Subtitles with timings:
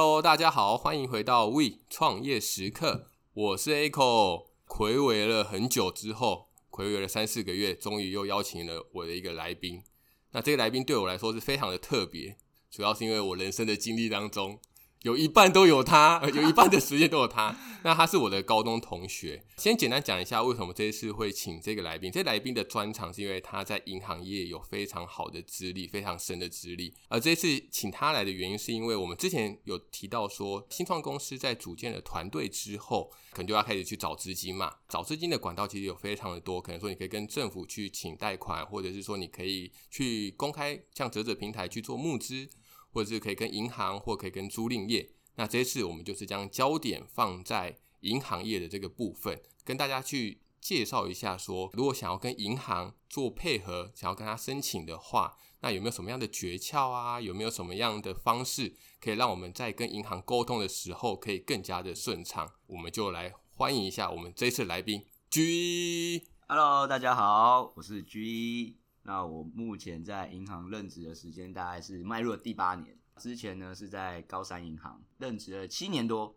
[0.00, 4.44] Hello，大家好，欢迎回到 We 创业时刻，我是 Echo。
[4.64, 9.82] 回违了很久之后，回违了三四个月，终于又邀请了我的一个来宾。
[10.30, 12.36] 那这个来宾对我来说是非常的特别，
[12.70, 14.60] 主要是因为我人生的经历当中。
[15.02, 17.56] 有一半都有他， 有一半的时间都有他。
[17.84, 19.44] 那他是我的高中同学。
[19.56, 22.10] 先简单讲一下为什么这一次会请这个来宾。
[22.10, 26.92] 这来宾的专长是因为他在银行业有非常好的资历，非常深的资历。
[27.08, 34.74] 而这一次请他来的原因，是因为我们之前有提到说，新创公司在组建了团队之后，可能就要开始去找资金嘛。
[34.88, 42.48] 找资金的管道其实有非常的多，可能说你可以跟政府去请贷款，或者是说你可以去公开像啧啧平台去做募资。
[42.92, 45.10] 或者是可以跟银行，或可以跟租赁业。
[45.36, 57.20] 那这次我们就是将焦点放在银行业的这个部分，跟大家去介绍一下说，如果想要跟银行做配合，想要跟他申请的话，那有没有什么样的诀窍啊？
[57.20, 62.52] 有没有什么样的方式可以让我们在跟银行沟通的时候可以更加的顺畅？
[62.66, 66.26] 我们就来欢迎一下我们这次来宾 G。
[66.48, 68.87] Hello，大家好，我是 G。
[69.08, 76.36] 那我目前在银行任职的时间大概是迈入了第八年，之前呢是在高山银行任职了七年多，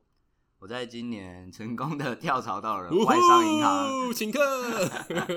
[0.57, 4.39] 我在今年成功的跳槽到了外商银行，请客。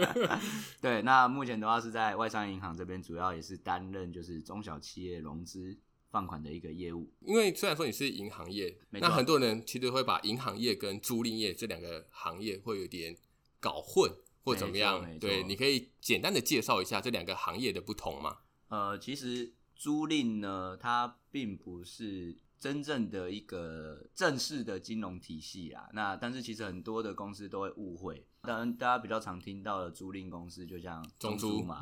[0.81, 5.77] 对，那目前的话是在外商银行这边，主要也是担任就是中小企业融资
[6.13, 7.13] 放款的一个业务。
[7.19, 13.17] 因为虽然说你是银行业，那很多人其实会把银行业跟租赁业这两个行业会有点
[13.59, 14.09] 搞混。
[14.45, 15.19] 或怎么样？
[15.19, 18.37] 对，你可以简单的介绍一下这两个行业的不同吗？
[18.69, 25.89] 呃，其实租赁呢，它并不是真正的一个正式的金融体系啊。
[25.95, 28.27] 那但是其实很多的公司都会误会。
[28.43, 31.81] 当然，大家比较常听到的租赁公司，就像中租嘛。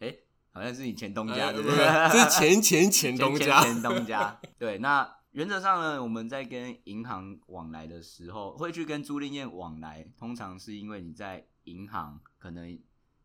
[0.00, 0.18] 哎、嗯欸，
[0.50, 1.76] 好像是你前东家，呃、对不对？
[2.10, 4.40] 这是前前前东家，前，前东家。
[4.58, 11.46] 对，那原则上呢，我们在跟银行往来的时候，会去跟租赁业往来，通常是因为你在。
[11.70, 12.78] 银行可能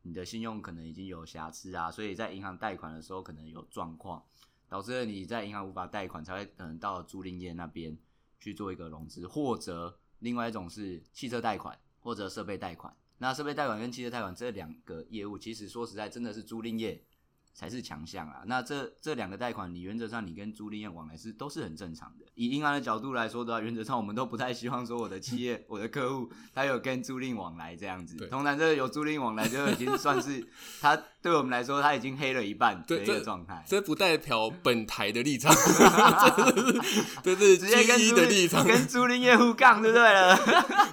[0.04, 4.24] 你的信用可能已经有瑕疵啊，所以在银行贷款的时候可能有状况，
[4.70, 7.98] 导致了你在银行无法贷款，才会可能到租赁业那边
[8.40, 12.96] 去做一个融资，或者另外一种是汽车贷款或者设备贷款。
[13.18, 17.02] 那设备贷款跟汽车贷款这两个业务，其实说实在真的是租赁业
[17.56, 18.44] 才是强项啊！
[18.48, 22.26] 那这这两个贷款，你原则上你跟租赁业往来是都是很正常的。
[22.36, 28.18] 以银行的角度来说的话，原则上我们都不太希望说我的企业、 我的客户他有跟租赁往来这样子。
[28.28, 30.46] 通常这有租赁往来就已经算是
[30.82, 33.64] 他对我们来说他已经黑了一半的一个状态。
[33.66, 35.56] 这不代表本台的立场，
[37.24, 40.38] 这是直接跟租的立场，跟租赁业互杠就对了。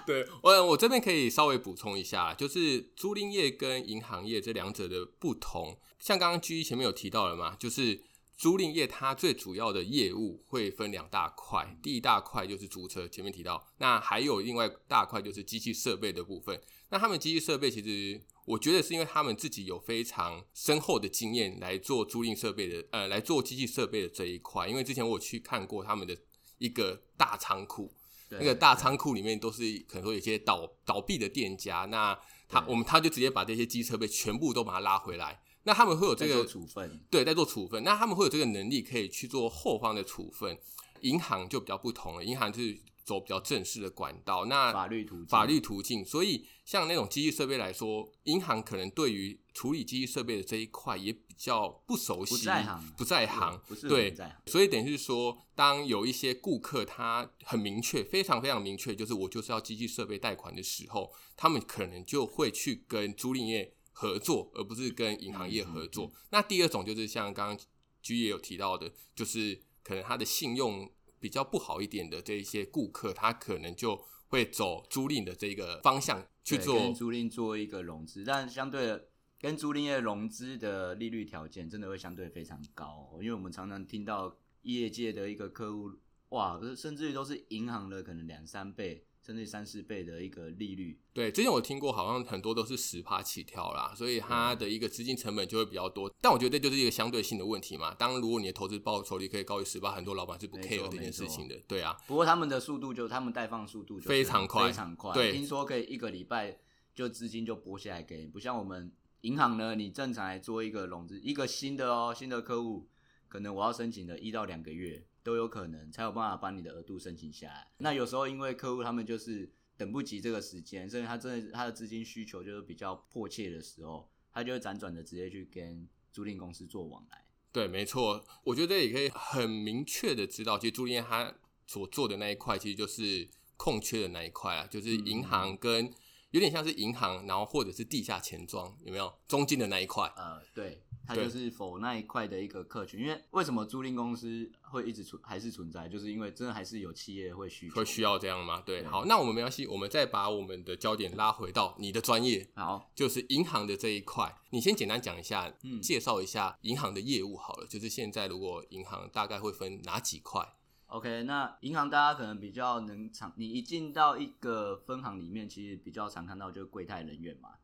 [0.07, 5.77] 对，我我这边可以稍微补充一下，就是租赁业跟银行业这两者的不同。
[6.03, 8.03] 像刚刚 G 前面有提到了嘛，就是
[8.37, 16.61] 租赁业它最主要的业务会分两大块，第一大块就是租车，前面提到，那还有另外大块就是机器设备的部分。
[16.89, 24.67] 那他们机器设备其实我觉得是因为他们自己有非常深厚的经验来做租赁设备的，呃，来做机器设备的这一块。
[24.67, 26.17] 因为之前我去看过他们的
[26.59, 27.95] 一个大仓库，
[28.29, 32.19] 那个大仓库里面都是可能说有些倒倒闭的店家，那
[32.49, 35.41] 他我们他就直接把这些机器设备全部都把它拉回来。
[35.65, 37.85] 那他们会有这个处分，对，在做处分。
[37.85, 40.59] 那他们会有这个能力，可以去做后方的处分。
[41.03, 46.05] 银行就比较不同了，银行就是走比较正式的管道，那法律途径，法律途径。
[46.05, 54.15] 所以像那种机器设备来说，银行可能对于处理机器设备的这一块也比较不熟悉，不在行，不在行，不是对。
[54.47, 63.75] 所以等于是说，当有一些顾客他很明确，非常非常明确，就是我就是要机器设备贷款的时候，他们可能就会去跟租赁业。
[63.93, 66.11] 合作，而不是跟银行业合作。
[66.31, 67.67] 那第二种就是像刚刚
[68.01, 70.91] 居也有提到的，就是可能他的信用
[71.21, 78.25] 比较不好一点的这一些顾客，他可能就会走租赁的这个方向去做，租赁做一个融资。
[78.25, 79.09] 但相对的，
[79.39, 85.91] 跟租赁业融资的利率条件真的会相对非常高，因为我们常常听到业界的一个客户，
[86.31, 89.07] 哇，甚至于都是银行的可能两三倍。
[89.25, 96.13] 甚至三四倍的一个利率，对，之前我听过，好像很多都是十趴起跳啦，所以它的一个资金成本就会比较多。
[96.21, 97.95] 但我觉得这就是一个相对性的问题嘛。
[97.95, 101.97] 当如果你的投资报酬率可以高于十趴，很多老板是不 care 这件事情的，对啊。
[102.09, 105.15] 不过他们的速度就他们贷放速度就非常快，非常快。
[105.15, 106.59] 对，听说可以一个礼拜
[106.93, 108.91] 就资金就拨下来给你，不像我们
[109.21, 112.89] 银行呢，你正常来做一个融资，一个新的哦，新的客户
[113.29, 115.07] 可能我要申请的一到两个月。
[115.23, 117.73] 都有可能才有办法把你的额度申请下来。
[117.79, 127.25] 那有时候因为客户他们就是等不及这个时间，所以他真的他的资金需求就是比较迫切的时候，他就会辗转的直接去跟租赁公司做往来。
[127.51, 131.35] 对，没错，我觉得也可以很明确的知道，其实租赁业它
[131.67, 135.93] 所做的那一块，其实就是空缺的那一块啊，就是银行跟
[136.33, 140.13] 有点像是银行，然后或者是地下钱庄，有没有中间的那一块？
[140.17, 140.83] 呃，对。
[141.05, 148.63] 它就是否那一块的一个客群，因为为什么租赁公司会一直存还是存在，就是因为真的还是有企业会需会需要这样吗？
[148.65, 160.55] 对，好，那我们没关系，我们再把我们的焦点拉回到你的专业，好，就是银行的这一块，你先简单讲一下，嗯，介绍一下银行的业务好了，就是现在如果银行大概会分哪几块
[160.93, 167.55] ？OK，那银行大家可能比较能常，你一进到一个分行里面，其实比较常看到就是柜台人员嘛。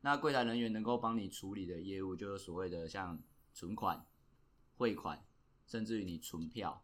[0.00, 4.06] 那柜台人员能够帮你处理的业务，就是所谓的像存款、
[4.78, 5.22] 汇款，
[5.66, 6.82] 甚至于你存票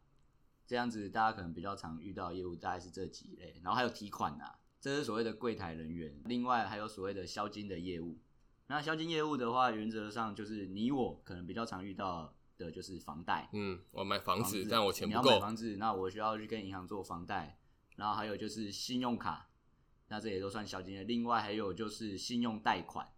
[0.66, 3.58] 这样子，大家可能比较常遇到业务大概是这几类。
[3.62, 6.20] 然后还有提款呐，这是所谓的柜台人员。
[6.26, 8.18] 另外还有所谓的销金的业务。
[8.66, 13.48] 那销金业务的话，原则上就是你我可能比较常遇到的就是房贷。
[13.52, 15.22] 嗯，我买房子，房子但我钱不够。
[15.22, 17.58] 你要买房子，那我需要去跟银行做房贷。
[17.96, 19.50] 然后还有就是信用卡。
[20.08, 21.04] 那这也都算销金的。
[21.04, 23.08] 另外还有就是信用贷款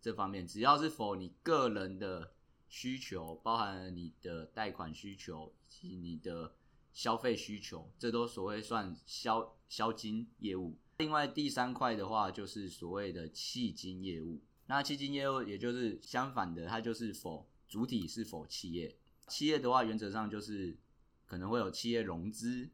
[0.00, 2.32] 这方面，只要是否你个人的
[2.68, 6.56] 需求，包含了你的贷款需求以及你的
[6.92, 10.76] 消费需求，这都所谓算销销金业务。
[10.98, 14.42] 另外第三块的话，就是所谓的弃金业务。
[14.66, 18.94] 那弃金业务也就是相反的，它就是否主体是否企业。
[19.28, 20.76] 企业的话，原则上就是
[21.24, 22.68] 可能会有企业融资。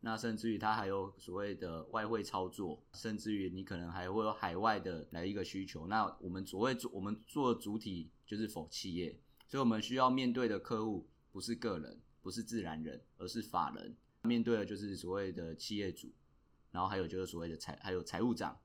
[0.00, 5.86] 那甚至于它还有所谓的外汇操作，甚至于你可能还会有海外的来一个需求。
[5.86, 9.18] 那我们所谓做我们做主体就是否企业，
[9.48, 13.96] 所以我们需要面对的客户不是个人，不是自然人，而是法人。
[14.20, 16.12] 面对的就是所谓的企业主，
[16.72, 18.60] 然后还有就是所谓的财还有财务长，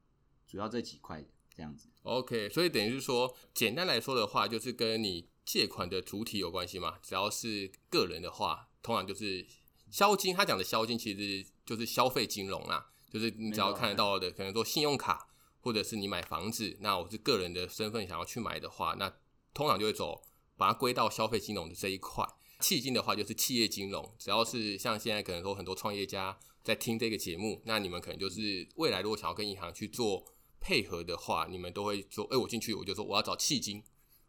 [0.46, 1.26] 主要这几块
[1.56, 1.88] 这样子。
[2.04, 7.00] OK，所以等于是说，简单来说的话，就是跟你借款的主体有关系吗。
[7.02, 9.48] 只要是个人的话，通常就是。
[9.90, 15.30] 销金，他讲的销金其实就是消费金融啦，就是你只要看得到的，可能说信用卡，
[15.62, 19.10] 或者是你买房子，那我是个人的身份想要去买的话，那
[19.54, 20.22] 通常就会走
[20.58, 22.22] 把它归到消费金融的这一块。
[22.60, 30.26] 迄今的话就是企业金融，只要是像现在可能说很多创业家在听这个节目，那你们可能就是未来如果想要跟银行去做
[30.60, 33.82] 配合的话，你们都会说，哎、欸，我进去我就说我要找迄金。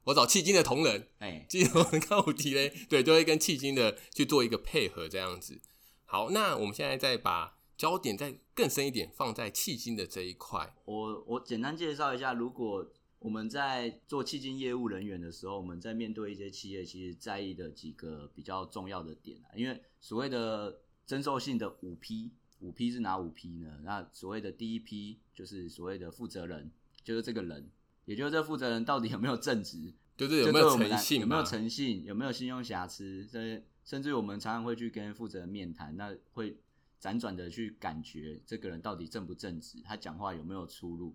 [0.09, 5.61] 我找迄今的同仁，哎，金融看我提嘞，对，就会跟迄今的去做一个配合，这样子。
[6.07, 10.75] 好，那我们现在再把焦点再更深一点放在迄今的这一块。
[10.87, 23.79] 我我简单介绍一下，如果我们在做迄今业务人员的时候，我们在面对一些企业，其实在意的几个比较重要的点啊，因为所谓的征收性的五批，五批是哪五批呢？
[23.85, 26.71] 那所谓的第一批就是所谓的负责人，
[27.05, 27.71] 就是这个人。
[28.09, 36.57] 也就是这负责人到底有没有正直， 就是有没有诚信，有没有诚信，有没有信用瑕疵，甚至甚至我们常常会去跟负责人面谈，那会
[36.99, 41.15] 辗转的去感觉这个人到底正不正直，他讲话有没有出入，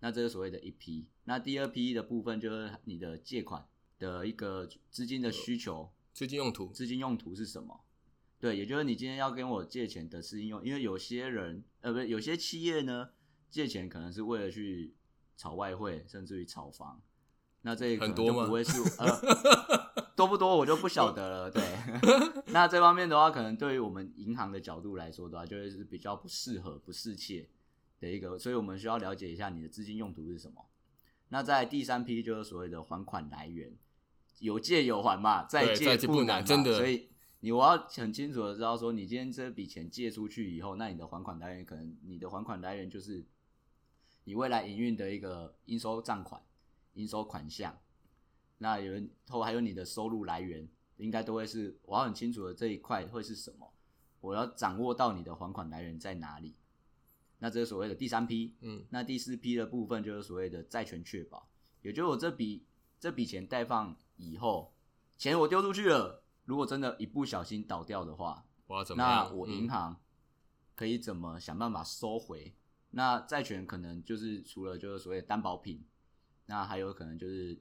[0.00, 1.06] 那这是所谓的一批。
[1.24, 3.66] 那第二批的部分就是你的借款
[3.98, 7.80] 的一个资金的需求，资金用途，资金用途是什么？
[8.38, 13.08] 对，也就是你今天要跟我借钱的资金用，因为有些人呃不是有些企业呢
[13.50, 14.92] 借钱可能是为了去。
[15.36, 17.00] 炒外汇，甚至于炒房，
[17.62, 21.50] 那这可能就不会是 呃多不多，我就不晓得了。
[21.50, 21.62] 对，
[22.52, 27.48] 那这方面的话，可能对于我们银行的角度来说的话，就会是比较不适合、不适切
[27.98, 30.66] 的一个，所以我们需要了解一下你的资金用途是什么。
[31.30, 33.76] 那在第三批就是所谓的还款来源，
[34.38, 36.76] 有借有还嘛，再借不难，真的。
[36.76, 37.08] 所以
[37.40, 43.24] 你我要很清楚的知道说，你今天这笔钱借出去以后，那你的还款来源可能你的还款来源就是。
[44.24, 46.42] 你未来营运的一个应收账款、
[46.94, 47.78] 应收款项，
[48.58, 53.72] 那有人后还有你的收入来源，应该都会是我要很清楚的这一块会是什么，
[54.20, 56.56] 我要掌握到你的还款来源在哪里。
[57.38, 61.46] 那这是所谓的第三批，嗯，那第四批的部分就是所谓的债权确保，
[61.82, 62.64] 也就是我这笔
[62.98, 64.72] 这笔钱贷放以后，
[65.18, 69.02] 钱我丢出去了，如果真的一不小心倒掉的话，我要怎么？
[69.02, 70.00] 那我银行
[70.74, 72.54] 可以怎么想办法收回？
[72.96, 75.84] 那债权可能就是除了就是所谓的担保品，
[76.46, 77.58] 那还有可能就是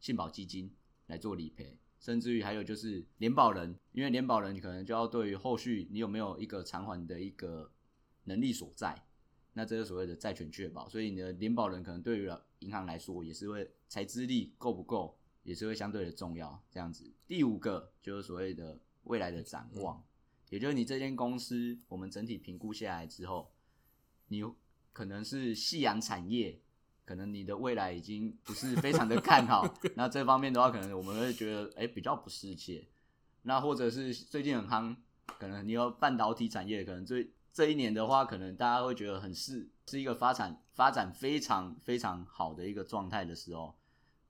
[0.00, 0.70] 信保基金
[1.06, 7.72] 来做理赔，甚至于还有就是联保人，因为联保人你可能就要对于后续你有没有一个偿还的一个
[8.24, 9.06] 能力所在，
[9.54, 17.10] 那这是所谓的债权确保，所以你的联保人可能对于银行来说也是会财资力够不够，也是会相对的重要这样子。
[17.26, 20.04] 第五个就是所谓的未来的展望，
[20.50, 23.54] 也就是你这间公司我们整体评估下来之后，
[24.28, 24.44] 你。
[24.96, 26.58] 可能是夕阳产业，
[27.04, 29.62] 可能你的未来已经不是非常的看好。
[29.94, 32.82] 那这方面的话，可能我们会觉得，哎、欸，比较不适切。
[33.42, 34.96] 那或者是最近很夯
[35.38, 43.76] 可能你有半导体产业，可能最这一年的话，可能大家会觉得很适是一个发展发展非常非常好的一个状态的时候，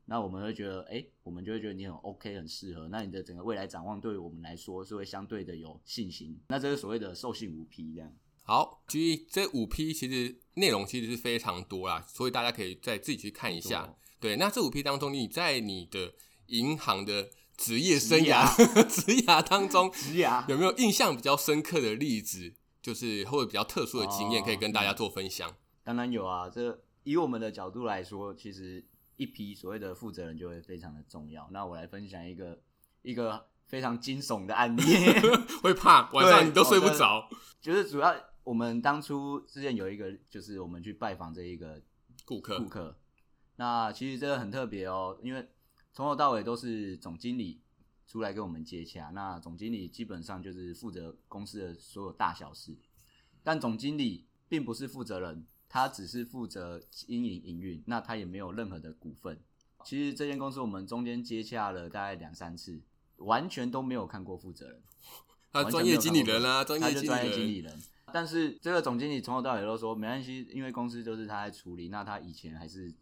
[0.07, 2.89] 那我们会觉得，哎、欸，我们就会觉得你很 OK，很适合。
[2.89, 6.37] 那你的整个未来展望，对于我们来说是会相对的有信心。
[6.49, 8.13] 那这是所谓的授信无批这样。
[8.47, 13.95] 好，至于这五批其实内容其实是非常多啦，所以大家可以再自己去看一下。
[14.21, 16.15] 对，那这五批当中，你在你的
[16.47, 18.47] 银行的职业生涯
[18.87, 22.55] 职涯 当中，职涯有没有印象比较深刻的例子？
[22.81, 25.51] 就是或者比较特殊的经验，可以跟大家做分享。
[25.51, 25.55] 哦。
[25.83, 28.85] 当然有啊，这以我们的角度来说，其实
[29.17, 31.49] 一批所谓的负责人就会非常的重要。
[31.51, 32.61] 那我来分享一个
[33.03, 34.83] 一个非常惊悚的案例，
[35.63, 37.29] 会怕晚上你都睡不着。
[37.61, 38.15] 就是主要
[38.47, 41.83] 我们当初之前有一个，就是我们去拜访这一个
[42.25, 42.97] 顾客顾客。
[43.57, 45.49] 那其实这个很特别哦，因为
[45.93, 47.61] 从头到尾都是总经理。
[48.09, 52.77] 出来跟我们接洽，那总经理基本上就是负责公司的所有大小事，
[53.43, 59.41] 但总经理并不是负责人，他只是负责经营营运，那他也没有任何的股份。
[59.85, 62.81] 其实这间公司我们中间接洽了大概两三次，
[63.17, 64.81] 完全都没有看过负责人，
[65.53, 67.77] 他专业经理人啊，专业专业经理人。
[68.13, 72.95] 但是这个总经理从头到尾都说没关系，因为公司就是他在处理，那他以前还是。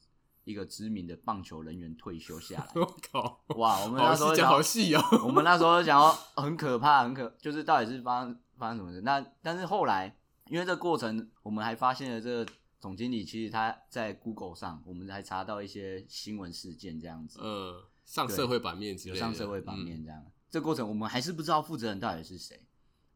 [0.46, 3.42] 一个知名的棒球人员退休下来， 我靠！
[3.56, 9.00] 哇，我们那时候讲好细哦， 我们那时候讲要很可怕，很可，就是到底是发生发生什么事？
[9.00, 10.14] 那但是后来，
[10.50, 12.46] 因为这个过程，我们还发现了这个
[12.78, 20.20] 总经理其实他在 Google 上，我们还查到一些新闻事件这样子，呃，上社会版面之类的，上社会版面这样。
[20.20, 22.63] 嗯、这个过程我们还是不知道负责人到底是谁，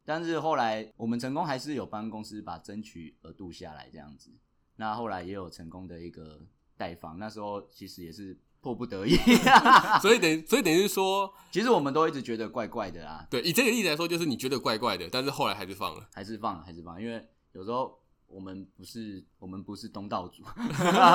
[0.09, 4.31] 但是后来我们成功还是有帮公司把争取额度下来这样子。
[4.77, 6.41] 那后来也有成功的一个。
[6.79, 9.13] 代放那时候其实也是迫不得已
[10.01, 13.27] 所以等所以等于是说，其实我们都一直觉得怪怪的啦。
[13.29, 20.41] 对，以这个例子来说，就是你觉得怪怪的，但是后来还是放了，还是放了，还是放了，因为有时候我们不是我们不是东道主。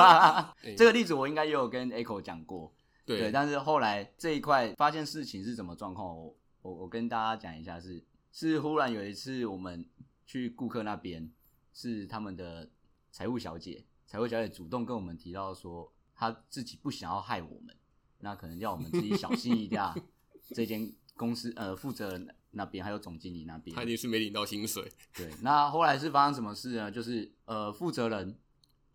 [0.77, 2.71] 这个例子我应该也有跟 Echo 讲过，
[3.03, 9.89] 对，对，但是后来这一块发现事情是什么状况，我我我跟大家讲一下是，是是忽然有一次我们
[10.25, 11.31] 去顾客那边，
[11.71, 12.69] 是他们的
[13.09, 13.85] 财务小姐。
[14.05, 17.73] 财务小姐主动跟我们提到说，她自己不想要害我们，
[18.19, 19.81] 那可能要我们自己小心一点。
[20.53, 24.91] 这间公司呃，负责人那边还有总经理那边，他一定是没领到薪水。
[25.13, 26.91] 对，那后来是发生什么事呢？
[26.91, 28.37] 就是呃，负责人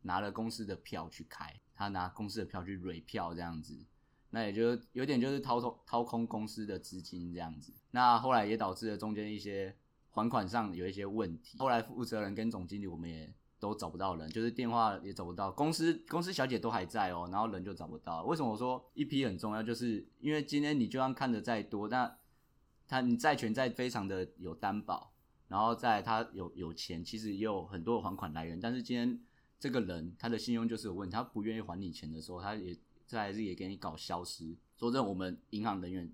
[0.03, 3.87] 拿了公司的票去开，他拿公司的票去瑞票这样子，
[4.31, 7.73] 那也就有点就是掏空掏空公司的资金这样子。
[7.91, 9.77] 那后来也导致了中间一些
[10.11, 11.59] 还款上有一些问题。
[11.59, 13.33] 后来负责人跟总经理我们也。
[13.61, 18.25] 都找不到人，就是电话也找不到，公司公司小姐都还在哦，然后人就找不到。
[18.25, 19.63] 为什么我说一批很重要？
[19.63, 22.17] 就是因为今天你就算看的再多，那
[22.89, 25.13] 他你债权再非常的有担保，
[25.49, 28.59] 然后在他有有钱，其实也有很多还款来源。
[28.59, 29.21] 但是今天
[29.59, 32.75] 这个人他的信用就是有问题，他不愿意还你钱的时候，他也
[33.11, 34.57] 这还是也给你搞消失。
[34.79, 36.11] 说真的，我们银行人员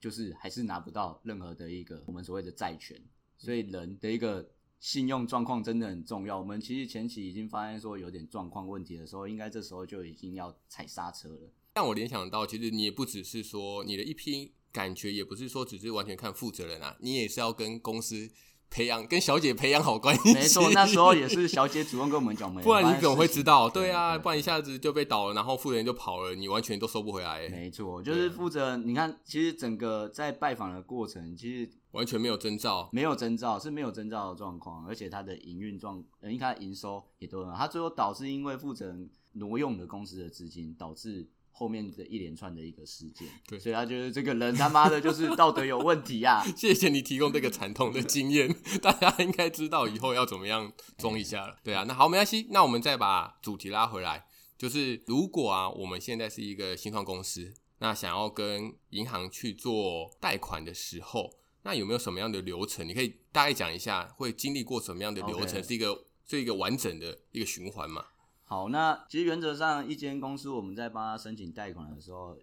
[0.00, 2.98] 就是还是拿不到任何的一个我们所谓的债权，
[3.36, 4.50] 所以人的一个。
[4.82, 6.36] 信用状况真的很重要。
[6.36, 11.52] 我们其实前期已经发现说有点状况问题的时候，应该这时候就已经要踩刹车了。
[11.72, 18.28] 但我联想到，其实你也不只是说你的一批感觉，也不是说只是完全看负责人啊，你也是要跟公司
[18.72, 20.32] 培养、跟小姐培养好关系。
[20.32, 23.68] 没错，那时候也是小姐主动跟我们讲， 不然你怎么会知道？
[23.68, 27.46] 对啊，不然一下子就被倒了，然后负责人就跑了，你完全都收不回来。
[27.50, 28.88] 没错，就是负责人。
[28.88, 31.70] 你看，其实整个在拜访的过程，其实。
[31.92, 46.42] 完全没有征兆，没有征兆，是没有征兆的状况，而且他的营运状，因为他的营收也都很好，他最后导致因为负责人挪用了公司的资金，导致后面的一连串的一个事件，对，所以他觉得这个人他妈的就是道德有问题啊！
[46.56, 51.56] 谢谢你提供这个惨痛的经验，大家应该知道以后要怎么样装一下了。
[51.62, 54.26] 对啊，那好，没关系，那我们再把主题拉回来，
[54.58, 61.38] 就是如果啊，我们现在是一个新创公司，那想要跟银行去做贷款的时候。
[61.64, 62.88] 那有没有什么样的流程？
[62.88, 68.04] 你可以大概讲一下，会经历过什么样的流程.是一个是一个完整的一个循环嘛？
[68.52, 72.36] 好，那其实原则上，一间公司我们在帮他申请贷款的时候，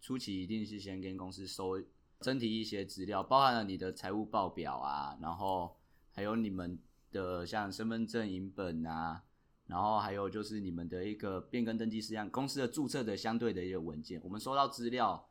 [0.00, 1.82] 初期一定是先跟公司收
[2.20, 5.76] 征提一些资料，包含了你的财务报表啊，然后
[6.12, 6.78] 还有你们
[7.10, 9.24] 的像身份证影本啊，
[9.66, 15.28] 然后还有就是你们的一个变更登记事项，公司的注册的相对的一个文件，我们收到资料，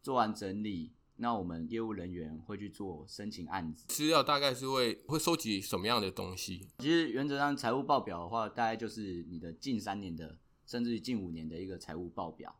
[0.00, 0.94] 做完整理。
[1.22, 6.66] 那我们业务人员会去做申请案子，资料大概是会会收集什么样的东西？
[6.78, 12.58] 其实原则上财务报表的话，大概就是你的近三年的，甚至于近五年的一个财务报表，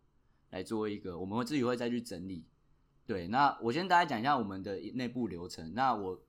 [0.50, 2.44] 来做一个，我们会自己会再去整理。
[3.06, 5.72] 对，那我先大家讲一下我们的内部流程。
[5.74, 6.20] 那我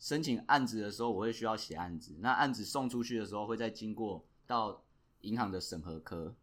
[0.00, 2.16] 申请案子的时候，我会需要写案子。
[2.18, 4.82] 那案子送出去的时候，会再经过到
[5.20, 6.34] 银行的审核科。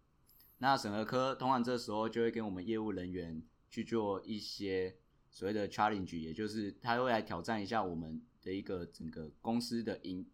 [0.59, 4.95] 那审核科通常这时候就会跟我们业务人员去做一些
[5.35, 10.25] 所谓的 challenge，也就是他会来挑战一下我们的一个整个公司的营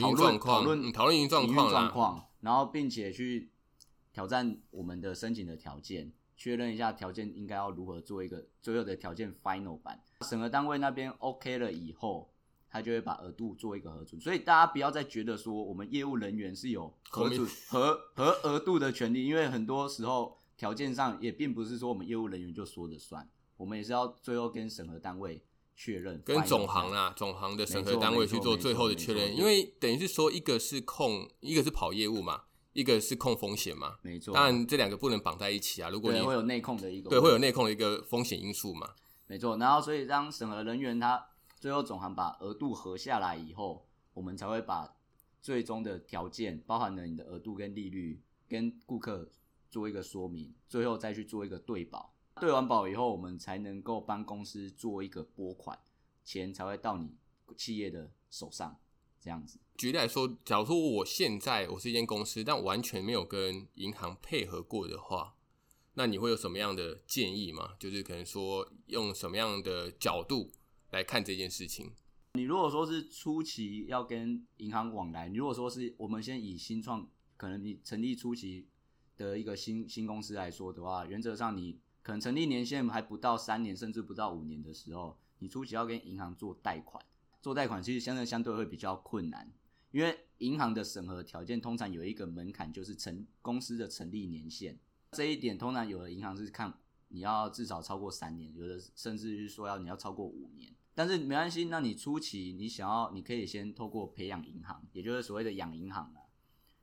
[0.00, 3.50] 讨论讨论讨论营运状况，状况，然后并且去
[4.10, 10.02] 挑战我们的申请的条件，确认一下条件应该要如何做一个最后的条件 final 版。
[10.22, 12.32] 审核单位那边 OK 了以后，
[12.70, 14.18] 他就会把额度做一个核准。
[14.18, 23.28] 所以大家不要再觉得说我们业务人员是有核准核核额度的权利，因为很多时候条件上也并不是说我们业务人员就说了算，
[23.62, 25.44] 我们也是要最后跟审核单位。
[25.74, 32.42] 确认跟总行啊，总行的审核单位去做最后的确认，因为等于是说，一个是控，一个是跑业务嘛，
[32.74, 34.34] 一个是控风险嘛，没错。
[34.34, 38.94] 当然这两个不能绑在一起啊，如果你会有内控的一个，对，会有内控的一个风险因素嘛，
[39.26, 39.56] 没错。
[39.56, 41.26] 然后所以当审核人员他
[41.58, 44.94] 最后总行把额度核下来以后，我们才会把
[45.40, 49.28] 最终的条件，包含了你的额度跟利率，跟顾客
[49.70, 52.11] 做一个说明，最后再去做一个对保。
[52.42, 55.78] 对完保以后，我们才能够帮公司做一个拨款，
[56.24, 57.14] 钱才会到你
[57.56, 58.76] 企业的手上。
[59.20, 65.36] 这样子，举例来说，假如说我现在我是一间公司，但完全没有跟银行配合过的话，
[65.94, 67.74] 那你会有什么样的建议吗？
[67.78, 70.50] 就是可能说用什么样的角度
[70.90, 71.92] 来看这件事情？
[72.32, 78.66] 你如果说是初期要跟银行往来，你如果说是我们先以新创，可能你成立初期
[79.16, 81.78] 的一个新新公司来说的话，原则上你。
[82.02, 87.04] 可能成立年限还不到三年，甚至不到五年的时候，你初期要跟银行做贷款，
[87.40, 89.52] 做贷款其实相对相对会比较困难，
[89.92, 94.78] 因为银行的审核条件通常有一个门槛，就是成公司的成立年限。
[95.12, 96.74] 这一点通常有的银行是看
[97.08, 100.74] 你要至少超过三年，有的甚至是说要你要超过五年。
[100.94, 106.26] 但是没关系，那你初期你想要，你可以先透过培养银行，也就是所谓的养银行啊，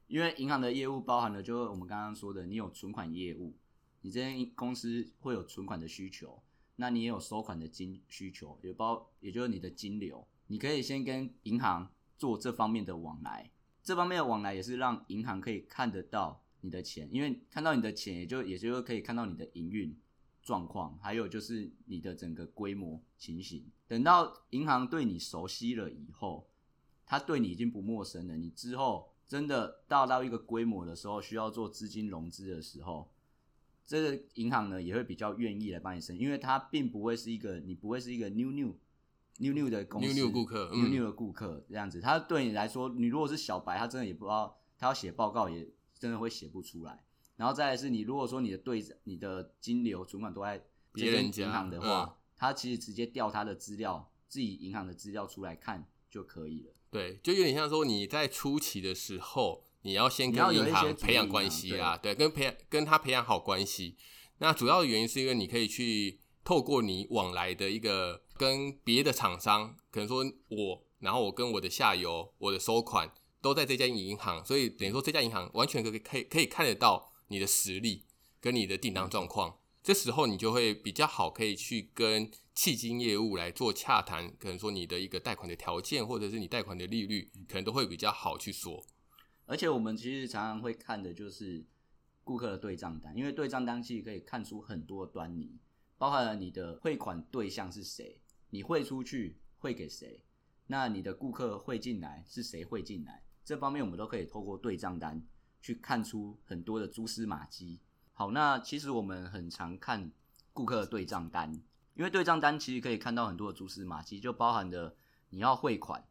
[0.07, 3.55] 因为银行的业务包含了就是我们刚刚说的，你有存款业务。
[4.01, 6.41] 你这间公司会有存款的需求，
[6.77, 13.51] 那你也有收款的金需求，也包也就是你的金流，你可以先跟银行做这方面的往来，
[13.83, 19.93] 这方面的往来也是让银行可以看得到你的钱，因为看到你的钱，也就也就是可以看到你的营运
[20.41, 23.65] 状况，还有就是你的整个规模情形。
[23.85, 26.47] 等到银行对你熟悉了以后，
[27.05, 33.11] 他对你已经不陌生了，你之后真的到到一个规模的时候，需要做资金融资的时候。
[33.89, 38.77] 这个银行呢也会比较愿意来帮你申，因为它并不会是一个你不会是一个 new new
[39.39, 47.03] new new 的公司 new new 顾客 new new 的顾客这样子，他对你来说，你如果是小白，他真的也不知道，他要写报告也真的会写不出来。
[47.35, 56.73] 然后再来是你如果说你的对你的金流存款都在别人银行的话，他其实直接调他的资料，自己银行的资料出来看就可以了。
[56.91, 59.63] 对，就有点像说你在初期的时候。
[59.81, 63.95] 你要先跟银行培养关系啊，对，跟培养跟他培养好关系。
[64.39, 78.05] 那主要的原因是因为你可以去透过你往来的一个跟别的厂商，可能说我，然后我跟我的下游，我的收款都在这家银行，所以等于说这家银行完全可以可以可以看得到你的实力
[78.41, 79.59] 跟你的订单状况。
[79.81, 88.85] 这时候你就会比较好，可以去跟迄金业务来做洽谈，可能说你的一个贷款的条件，或者是你贷款的利率，可能都会比较好去说。
[89.49, 91.65] 而且我们其实常常会看的就是
[92.23, 95.57] 顾客的对账单，因为对账单其实可以看出很多端倪，
[95.97, 100.23] 包含了你的汇款对象是谁，你汇出去汇给谁，
[100.67, 105.19] 那你的顾客汇进来是谁汇进来，这方面我们都可以透过对账单
[105.59, 107.79] 去看出很多的蛛丝马迹。
[108.13, 110.11] 好，那其实我们很常看
[110.53, 111.51] 顾客的对账单，
[111.95, 114.95] 因为对账单其实可以看到很多的蛛丝马迹，就包含了
[115.31, 116.05] 你要汇款，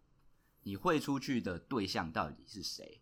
[0.64, 3.00] 你汇出去的对象到底是谁？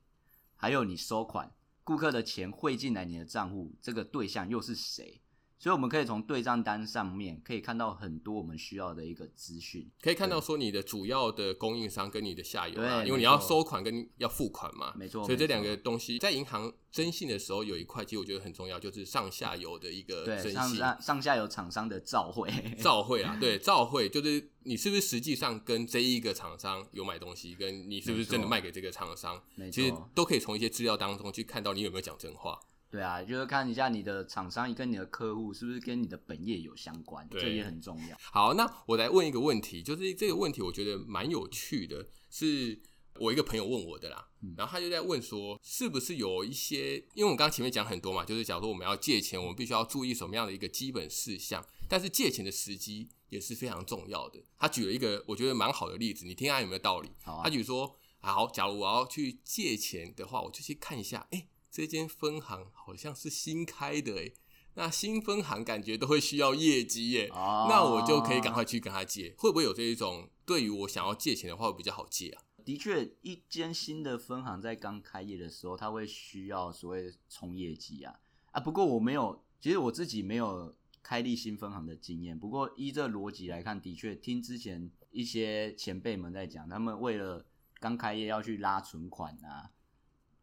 [0.56, 1.52] 还有你收款，
[1.84, 5.20] 顾客的钱汇进来你的账户，这个对象又是谁？
[5.58, 15.24] 所以我们可以从对账单上面可以看到很多我们需要的一个资讯，可以看到说你的主要的供应商跟你的下游啊，因为你要收款跟要付款嘛，没错。
[15.24, 22.50] 所以这两个东西在银行征信的时候有一块，其实我觉得很重要，就是上下游的一个征信，上上下游厂商的照会，
[22.82, 29.40] 照会啊，对， 照会就是你是不是实际上跟这一个厂商有买东西，跟你是不是真的卖给这个厂商，
[29.72, 32.58] 其实都可以从一些资料当中去看到你有没有讲真话。
[32.90, 38.16] 对啊，就是看一下你的厂商跟你的客户是不是跟你的本业有相关，这也很重要。
[38.20, 42.80] 好，那我来问一个问题，就是这个问题我觉得蛮有趣的，是
[43.20, 44.28] 我一个朋友问我的啦。
[44.56, 54.42] 然后他就在问说，是不是有一些，因为我们刚刚前面讲很多嘛，就是假如说我们要借钱，我们必须要注意什么样的一个基本事项，但是借钱的时机也是非常重要的。
[54.56, 57.10] 他举了一个我觉得蛮好的例子，你听下有没有道理？
[57.22, 57.44] 好啊。
[57.44, 64.32] 他举说，好，假如我要去借钱的话，我就去看一下，哎，这间分行好像是新开的，哎，
[64.74, 69.34] 那新分行感觉都会需要业绩耶，哦，那我就可以赶快去跟他借。
[69.38, 72.42] 会不会有这一种，对于我想要借钱的话，会比较好借啊？
[72.64, 78.18] 的确，一间新的分行在刚开业的时候，它会需要所谓冲业绩啊
[78.50, 78.60] 啊！
[78.60, 80.74] 不过我没有，其实我自己没有
[81.06, 82.36] 开立新分行的经验。
[82.36, 87.46] 不过依这逻辑来看，的确听之前一些前辈们在讲，他们为了
[87.78, 89.70] 刚开业要去拉存款啊，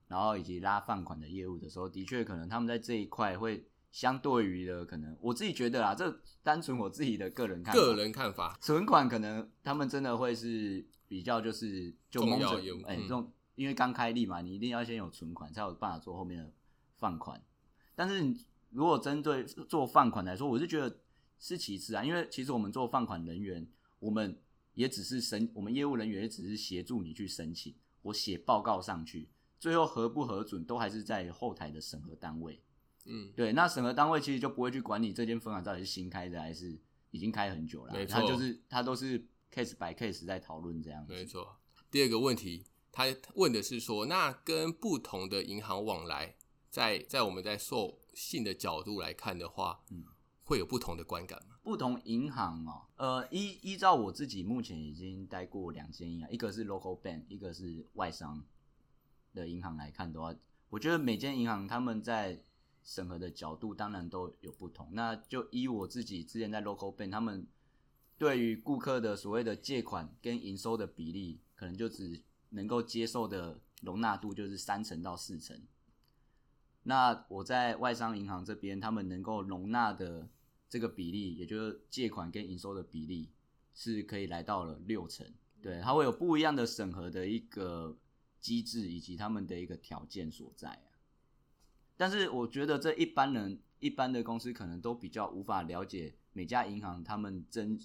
[0.07, 10.87] 然后以及拉放款的业务的时候，的确可能他们在这一块会相对于的可能，我自己觉得啊，这单纯我自己的个人看法，个人看法，存款可能他们真的会是。
[11.05, 16.51] 比较就是就蒙着，哎，这种因为刚开立嘛，你一定要先有存款，才有办法做后面的
[16.97, 17.39] 放款。
[17.93, 20.99] 但是你如果针对做放款来说，我是觉得
[21.39, 23.67] 是其次啊，因为其实我们做放款人员，
[23.99, 24.37] 我们
[24.73, 32.61] 也只是申，我们业务人员也只是协助你去申请，我写报告上去，最后核不核准都还是在后台的审核单位。
[33.05, 36.77] 嗯，对，那审核单位其实就不会去管你这间分行到底是新开的还是
[37.11, 39.25] 已经开很久了，没错，他就是他都是。
[39.53, 41.57] case by case 在讨论这样子，没错。
[41.91, 43.03] 第二个问题，他
[43.35, 46.35] 问的是说，那跟不同的银行往来，
[46.73, 50.03] 在在我们在受信的角度来看的话，嗯，
[50.43, 51.59] 会有不同的观感吗？
[51.61, 58.43] 不同银行哦，呃，依依照我自己目前已经待过两间银行，一个是 local bank，一个是外商
[59.35, 60.33] 的银行来看的话，
[60.71, 62.43] 我觉得每间银行他们在
[62.81, 64.89] 审核的角度当然都有不同。
[64.93, 67.45] 那就依我自己之前在 local bank，他们。
[68.15, 75.59] 对于顾客的所谓的借款跟营收的比例，可能就只能够接受的容纳度就是三成到四成。
[76.83, 80.29] 那我在外商银行这边，他们能够容纳的
[80.69, 83.29] 这个比例，也就是借款跟营收的比例，
[83.73, 85.25] 是可以来到了六成。
[85.61, 87.97] 对，它会有不一样的审核的一个
[88.39, 90.91] 机制，以及他们的一个条件所在啊。
[91.95, 97.79] 但是我觉得这一般人、一般的公司可能都比较无法了解每家银行他们征。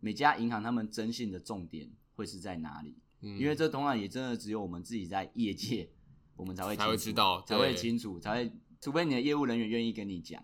[0.00, 2.94] 每家银行他们征信的重点会是在哪里？
[3.20, 5.90] 嗯，因为这同样也真的只有我们自己在业界，
[6.38, 10.42] 我们才会才会知道，才会清楚，才会，除非你的业务人员愿意跟你讲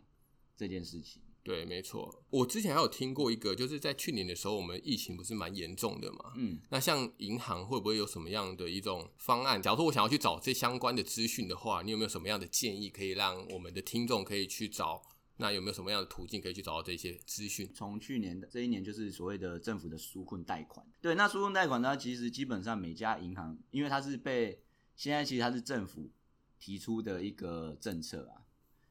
[0.57, 1.22] 这件事情。
[1.42, 2.24] 对，没错。
[2.30, 6.33] 我之前还有听过一个，就是在去年的时候，我们疫情不是蛮严重的嘛？
[6.37, 9.62] 嗯，那像银行会不会有什么样的一种方案？
[9.62, 15.02] 假如说我想要去找这相关的资讯的话，你有没有什么样的建议可以让我们的听众可以去找？
[15.37, 17.68] 那有没有什么样的途径可以去找到这些资讯？
[17.74, 20.87] 从去年的这一年，就是所谓的政府的纾困贷款。
[21.02, 24.62] 对，那纾困贷款呢，其实基本上每家银行，因为它是被
[24.94, 26.11] 现在其实它是政府
[26.59, 28.42] 提出的一个政策啊，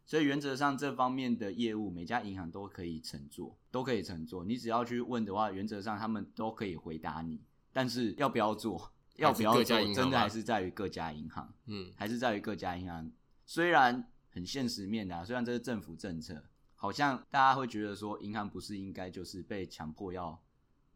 [0.05, 4.43] 所以原则上这方面的业务，每家银行都可以乘坐，都可以乘坐。
[4.43, 7.41] 你只要去问的话，原则上他们都可以回答你。
[7.71, 11.53] 但是要不要做，要不要做，真的还是在于各家银行。
[11.65, 13.11] 嗯，还是在于各家银行。
[13.45, 14.07] 虽然。
[14.35, 20.41] 很现实面的啊，虽然这是政府政策，好像大家会觉得说，银行不是应该就是被强迫要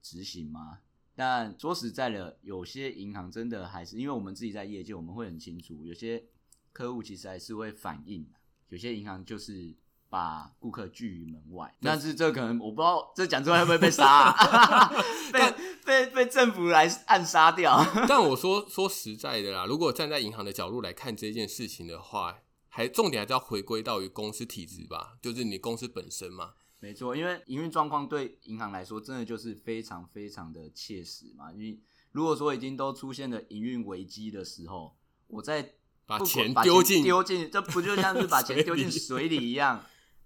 [0.02, 0.80] 执行吗？
[1.18, 6.24] 但说实在的，有些银行真的还是，因为我们自己在业界，我们会很清楚，有些
[6.72, 8.30] 客户其实还是会反映，
[8.70, 9.76] 有些银行就是
[10.10, 11.76] 把顾客拒于门外。
[11.82, 14.94] 但是这可能我不知道，这讲出来会不会被杀啊？
[15.34, 15.54] 被
[15.84, 17.84] 被被政府来暗杀掉？
[18.08, 22.38] 但我说说实在的啦，如果站在银行的角度来看这件事情的话。
[22.70, 26.54] 还重点还是要回归到于公司体制吧，就是你公司本身嘛。
[26.80, 31.52] 没错，因为营运状况对银行来说，真的就是非常非常的切实嘛。
[31.52, 31.80] 因为
[32.12, 34.96] 如果说已经都出现了营运危机的时候，
[35.28, 35.74] 我再
[36.06, 39.84] 把钱丢进丢进，这不就像是把钱丢进水里一样，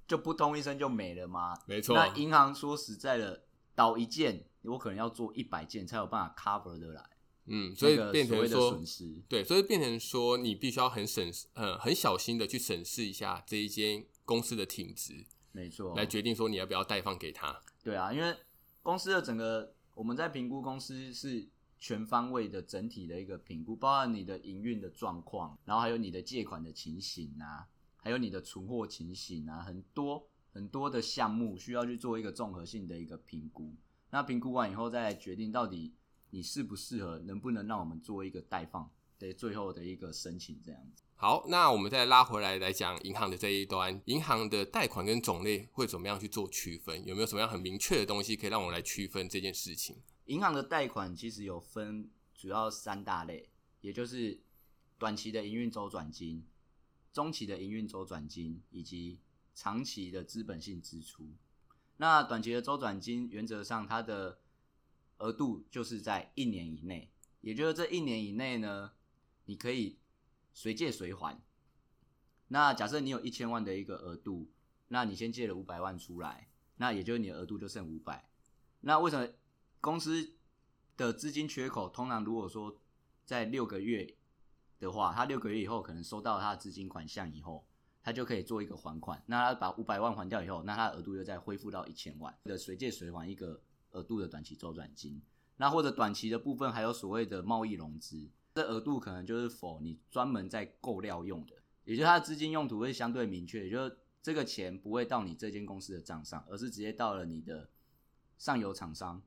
[0.07, 1.57] 就扑通一声就没了吗？
[1.65, 1.95] 没错。
[1.95, 7.09] 那银行说实在的，倒一件，我可能要做一百件才有办法 cover 得来。
[7.47, 8.79] 嗯，所以变成说，
[9.27, 17.59] 对，所以变成说，你必须要很审视，呃，很小心的去审视一下这一间公司的体质，没错，来决定说你要不要贷放给他。
[17.83, 18.35] 对啊，因为
[18.81, 33.73] 公司的整个我们在评估公司是全方位的整体的一个评估，包含你的营运的状况，然后还有你的借款的情形啊，还有你的存货情形啊，很多很多的项目需要去做一个综合性的一个评估。
[34.09, 35.93] 那评估完以后再来决定到底。
[36.33, 37.19] 你适不适合？
[37.19, 40.57] 能不能让我们做一个贷放的最后的一个申请？
[40.63, 41.03] 这样子。
[41.21, 47.05] 好，那我们再拉回来来讲银行的这一端，银行的贷款跟种类会怎么样去做区分？
[47.05, 49.97] 有没有什么样很明确的东西可以让我们来区分这件事情？
[50.25, 54.39] 银行的贷款其实有分主要三大类，也就是
[54.97, 56.43] 短期的营运周转金、
[57.13, 59.19] 中期的营运周转金以及
[59.53, 61.29] 长期的资本性支出。
[61.97, 64.39] 那短期的周转金原则上它的
[65.19, 68.93] 额度就是在一年以内，也就是这一年以内呢，
[69.45, 69.99] 你可以
[70.53, 71.41] 随借随还。
[72.47, 74.49] 那假设你有一千万的一个额度，
[74.89, 78.29] 那你先借了五百万出来，那也就是你的额度就剩五百。
[78.81, 79.27] 那为什么
[79.79, 80.33] 公司
[80.97, 82.75] 的资金缺口通常如果说
[83.25, 84.15] 在六个月
[84.79, 87.65] 的话，他六个月以后可能收到他的资金款项以后，
[88.03, 89.23] 他就可以做一个还款。
[89.27, 93.61] 那他把五百万还掉以后，那他的额度又再恢复到一千万的随借随还一个
[93.91, 95.21] 额度的短期周转金。
[95.57, 101.55] 那或者短期的部分还有所谓的贸易融资，这额度可能就是否你专门在购料用的。
[101.83, 107.69] 也就是它的资金用途会相对明确，也就是这个钱不会到你这间公司的账上，而是直接到了你的
[108.37, 109.21] 上游厂商，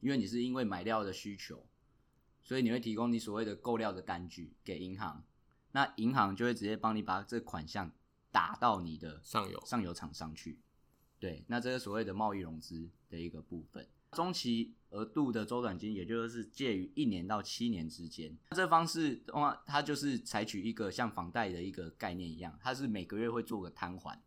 [0.00, 1.66] 因为你是因为买料的需求，
[2.40, 5.24] 所以你会提供你所谓的购料的单据给银行，
[5.72, 7.90] 那银行就会直接帮你把这款项
[8.30, 10.60] 打到你的上游上游厂商去，
[11.18, 13.88] 对，那这是所谓的贸易融资的一个部分。
[14.12, 18.36] 中期额度的周转金，也就是介于一年到七年之间。
[18.50, 24.22] 这方式的话，它就是采取一个像房贷的一个概念一样，它是每个月会做个摊还。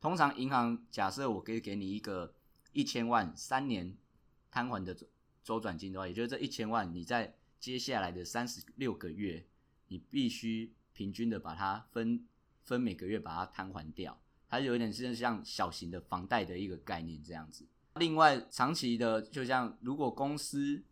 [0.00, 2.34] 通常银行假设我可以给你一个
[2.72, 3.96] 一千万三年
[4.50, 5.06] 摊还的周
[5.42, 9.46] 周转金的话，也就是这一千万你在接下来的三十六个月，
[9.88, 12.26] 你必须平均的把它分
[12.62, 14.20] 分每个月把它摊还掉。
[14.48, 17.64] 它有点是像小型的房贷的一个概念这样子。
[17.96, 20.82] 另外，长期的，就像如果公司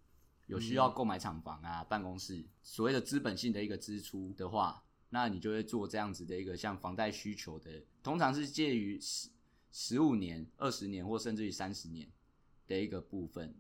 [0.47, 9.29] 有需要购买厂房啊、嗯、办公室，所谓的资本性的一个支出的话，那你就会做这样子的一个像房贷需求的，通常是介于十
[9.71, 12.11] 十五年、二十年或甚至于三十年
[12.67, 13.55] 的一个部分。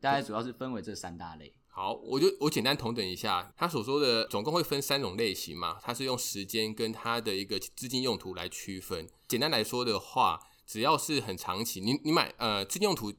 [0.00, 1.54] 大概主要是分为这三大类。
[1.68, 9.08] 好，我就我简单同等一下，他所说的总共会分三种类型嘛，它是用时间跟它的一个资金用途来区分。
[9.28, 10.48] 简单来说的话。
[10.70, 13.12] 只要是很长期，你你买呃资金用途，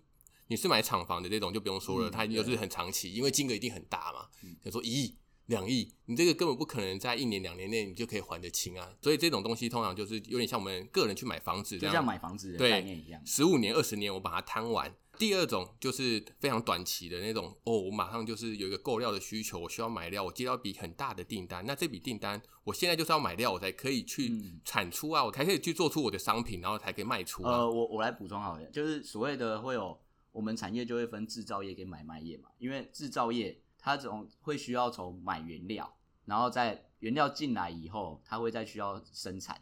[0.48, 4.30] 你是买厂房的这种就不用说了，嗯、它就是很长期，因为金额一定很大嘛。
[4.40, 8.90] 比如、嗯、说一亿、两亿，你这个根本不可能在一年两年内你就可以还得清啊。
[9.02, 14.96] 所以这种东西通常就是有点像我们个人去买房子这样，就像买房子的概念一样，十五年、二十年我把它摊完。
[15.22, 27.52] 第二种就是非常短期的那种哦，我马上就是有一个购料的需求，我需要买料，我接到一笔很大的订单，那这笔订单我现在就是要买料，我才可以去产出啊，嗯、我才可以去做出我的商品，然后才可以卖出、啊。
[27.52, 29.96] 呃，我我来补充好了，就是所谓的会有
[30.32, 39.62] 我们产业就会分制造业跟买卖业嘛，因为制造业它总会需要从买原料，然后在原料进来以后，它会再需要生产，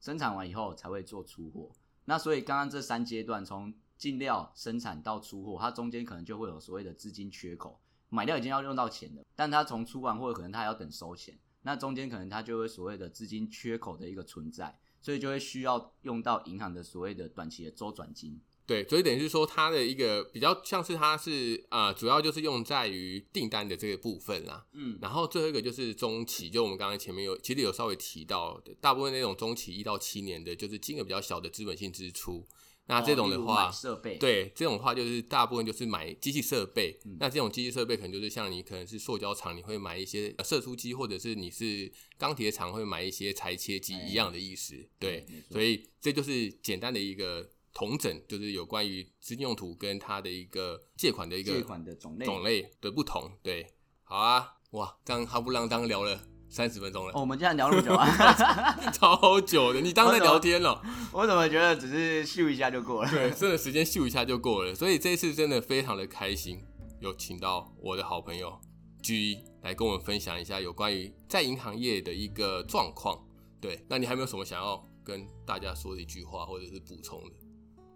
[0.00, 1.70] 生产完以后才会做出货。
[2.06, 7.80] 那所以刚刚这三阶段从进料生产到出货，它中间可能就会有所谓的资金缺口。
[8.10, 18.40] 买料已经要用到钱了，但它从出完货可能它还要等收钱，那中间可能它就会所谓的资金缺口的一个存在，所以就会需要用到银行的所谓的短期的周转金。
[18.66, 24.64] 对，所以等于是说它的一个比较像是它是啊、呃，主要就是用在于订单的这个部分啦。
[24.72, 32.46] 嗯，然后最后一个就是中期，就我们刚刚前面有其实有稍微提到的，大部分那种中期一到七年的，就是金额比较小的资本性支出。
[32.86, 36.98] 那这种的话，设备对这种话就是大部分就是买机器设备。
[37.06, 44.74] 嗯、那这种机器设备可能就是像你可能是塑胶厂，你会买一些射出机，或者是你是钢铁厂会买一些裁切机一样的意思。
[44.76, 53.30] 哎、对，所以这就是简单的一个同整，就是有关于资金用途跟它的一个借款的一个借款的种类种类的不同。
[53.42, 53.66] 对，
[54.02, 56.33] 好啊，哇，刚哈不浪当聊了。
[56.54, 60.80] 三十分钟了，哦，我们竟然聊那么久啊， 超久的，你当在聊天了？
[61.10, 63.10] 我怎么觉得只是秀一下就过了？
[63.10, 66.62] 对，真的时间秀一下就过了，所以这一次真的非常的开心，
[67.00, 68.56] 有请到我的好朋友
[69.02, 73.18] G 来跟我们分享一下有关于在银行业的一个状况。
[73.60, 77.34] 对，那你还没有什么想要跟大家说的一句话，或者是补充的？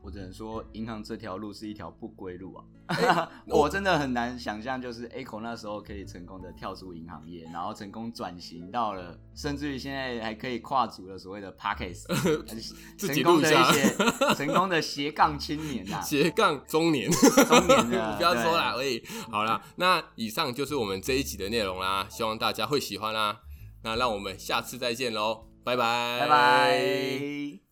[0.09, 2.65] 我只能说，银行这条路是一条不归路啊！
[2.97, 12.07] 欸、我真的很难想象，就是 Echo 那时候可以成功的跳出银行业，然后成功转型到了，甚至于现在还可以跨足了所谓的 Podcast，
[12.97, 13.95] 成功的一些
[14.35, 19.05] 成功的斜杠青年啊，斜杠中年，中年的， 不要说了而已。
[19.31, 23.43] 好啦，那以上就是我们这一集的内容啦，希望大家会喜欢啦。
[23.85, 27.68] 那让我们下次再见喽，拜拜，拜拜。